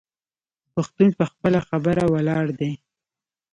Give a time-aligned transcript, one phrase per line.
[0.73, 2.73] پښتون په خپله خبره ولاړ دی.